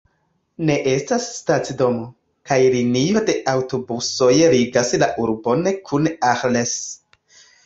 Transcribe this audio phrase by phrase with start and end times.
[0.69, 2.07] Ne estas stacidomo,
[2.51, 6.75] kaj linio de aŭtobusoj ligas la urbon kun Arles.